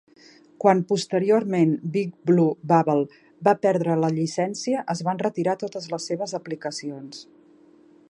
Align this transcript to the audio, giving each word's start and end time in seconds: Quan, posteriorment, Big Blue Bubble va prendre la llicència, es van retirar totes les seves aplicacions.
Quan, 0.63 0.79
posteriorment, 0.91 1.75
Big 1.97 2.15
Blue 2.31 2.47
Bubble 2.73 3.05
va 3.49 3.55
prendre 3.67 4.01
la 4.07 4.13
llicència, 4.19 4.83
es 4.97 5.07
van 5.11 5.25
retirar 5.29 5.59
totes 5.67 5.91
les 5.97 6.13
seves 6.13 6.39
aplicacions. 6.43 7.27